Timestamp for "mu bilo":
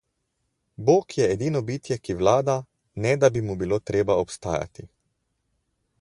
3.51-3.81